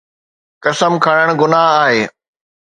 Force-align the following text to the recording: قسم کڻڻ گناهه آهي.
قسم 0.63 0.93
کڻڻ 1.05 1.27
گناهه 1.41 1.77
آهي. 1.81 2.01